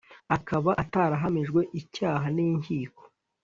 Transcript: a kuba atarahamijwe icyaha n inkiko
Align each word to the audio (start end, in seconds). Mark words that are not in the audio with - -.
a 0.35 0.37
kuba 0.47 0.71
atarahamijwe 0.83 1.61
icyaha 1.79 2.27
n 2.35 2.37
inkiko 2.47 3.03